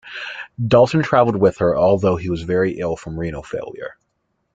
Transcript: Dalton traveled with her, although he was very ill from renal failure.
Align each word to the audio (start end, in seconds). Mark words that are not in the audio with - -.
Dalton 0.67 1.03
traveled 1.03 1.35
with 1.35 1.59
her, 1.59 1.77
although 1.77 2.15
he 2.15 2.27
was 2.31 2.41
very 2.41 2.79
ill 2.79 2.95
from 2.95 3.19
renal 3.19 3.43
failure. 3.43 3.97